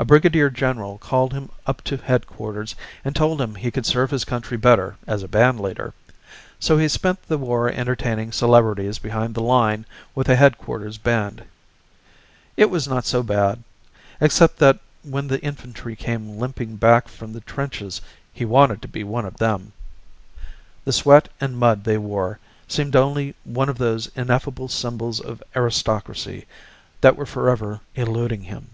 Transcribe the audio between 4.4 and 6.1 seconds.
better as a band leader